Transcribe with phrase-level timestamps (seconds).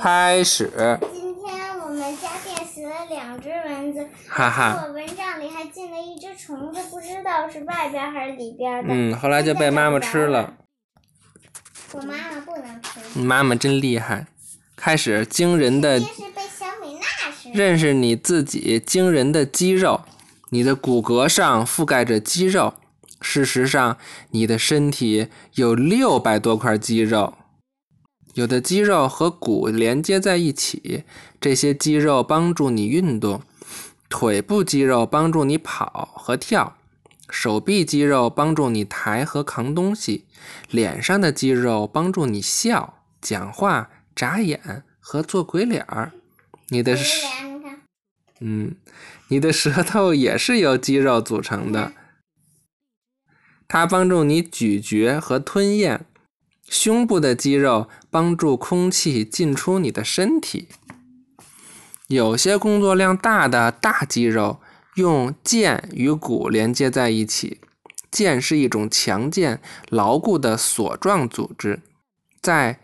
[0.00, 0.70] 开始。
[1.12, 4.84] 今天我们家电死了两只蚊子，哈哈。
[4.86, 8.92] 我蚊帐里还进了一只虫子，不知道是外边还是里边的。
[8.92, 10.54] 嗯，后来就被妈妈吃了。
[11.92, 13.00] 我妈妈不能吃。
[13.14, 14.26] 你妈妈真厉害。
[14.76, 16.00] 开始惊人的。
[17.52, 20.00] 认识你自己惊人的肌肉，
[20.50, 22.74] 你的骨骼上覆盖着肌肉。
[23.20, 23.96] 事实上，
[24.30, 27.34] 你的身体有六百多块肌肉。
[28.34, 31.04] 有的肌肉和骨连接在一起，
[31.40, 33.40] 这些肌肉帮助你运动；
[34.08, 36.74] 腿部肌肉帮助你跑和跳；
[37.30, 40.24] 手臂肌肉帮助你抬和扛东西；
[40.68, 46.12] 脸上的肌肉帮助你笑、讲话、眨眼和做鬼脸儿。
[46.70, 47.28] 你的舌，
[48.40, 48.74] 嗯，
[49.28, 51.92] 你的舌头也是由肌肉组成的，
[53.68, 56.06] 它帮助你咀嚼和吞咽。
[56.68, 60.68] 胸部的肌肉帮助空气进出你的身体。
[62.08, 64.60] 有些工作量大的大肌肉
[64.96, 67.60] 用腱与骨连接在一起。
[68.12, 71.80] 腱是一种强健、牢固的锁状组织，
[72.40, 72.78] 在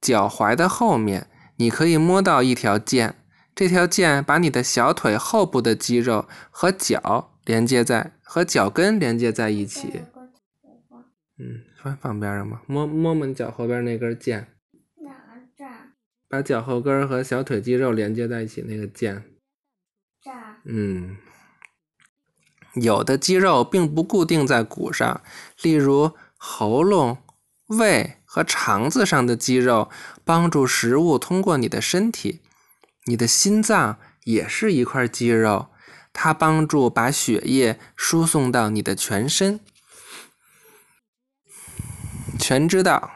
[0.00, 3.12] 脚踝的后面，你可以摸到一条腱。
[3.54, 10.02] 这条腱把你的小腿后部的肌肉和脚连接在和脚跟连接在一起。
[11.38, 12.62] 嗯，放放边上吧。
[12.66, 14.46] 摸摸摸你脚后边那根腱。
[15.02, 15.12] 哪
[15.56, 15.92] 这儿？
[16.28, 19.22] 把脚后跟和小腿肌肉连接在一起那个腱。
[20.20, 20.56] 这儿。
[20.64, 21.16] 嗯。
[22.74, 25.22] 有的肌肉并不固定在骨上，
[25.62, 27.18] 例如喉咙、
[27.68, 29.88] 胃和肠子上的肌肉
[30.24, 32.42] 帮助食物通过你的身体。
[33.06, 35.68] 你的心脏也是一块肌肉，
[36.12, 39.60] 它帮助把血液输送到你的全身。
[42.48, 43.10] 全知道，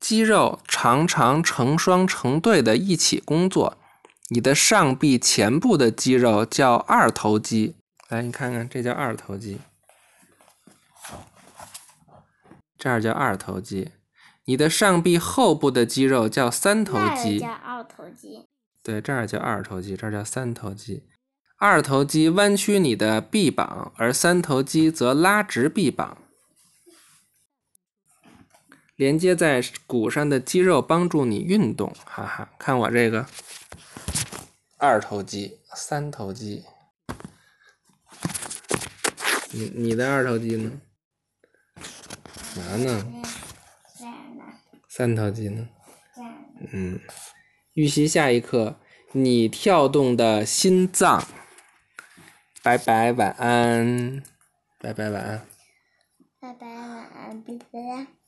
[0.00, 3.76] 肌肉常常成双成对的一起工作。
[4.30, 7.76] 你的上臂前部的肌肉叫二头肌，
[8.08, 9.58] 来，你看看，这叫二头肌。
[12.78, 13.90] 这儿叫二头肌。
[14.46, 17.38] 你的上臂后部的肌肉叫三头肌。
[17.38, 18.48] 叫二头肌。
[18.82, 21.04] 对，这儿叫二头肌，这儿叫三头肌。
[21.58, 26.16] 二头肌弯曲你的臂膀，而三头肌则拉直臂膀。
[29.02, 32.48] 连接在骨上的肌肉帮助你运动，哈哈！
[32.56, 33.26] 看我这个
[34.78, 36.64] 二头肌、三头肌，
[39.50, 40.80] 你你的二头肌呢？
[42.54, 43.04] 啥呢？
[44.88, 45.68] 三头肌呢？
[46.72, 47.00] 嗯。
[47.74, 48.78] 预习下一课，
[49.10, 51.26] 你跳动的心脏。
[52.62, 54.22] 拜拜，晚安。
[54.78, 55.46] 拜拜，晚安。
[56.38, 58.21] 拜拜，晚安，拜拜。